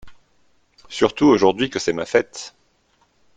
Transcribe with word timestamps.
Surtout 0.89 1.25
aujourd’hui 1.27 1.69
que 1.69 1.77
c’est 1.77 1.93
ma 1.93 2.07
fête. 2.07 2.55